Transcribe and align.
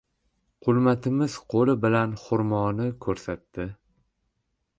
Qulmatimiz 0.67 1.35
qo‘li 1.55 1.75
bilan 1.83 2.17
xurmoni 2.23 2.89
ko‘rsatdi. 3.07 3.69